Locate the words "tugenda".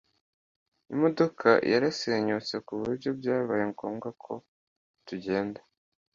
5.07-5.61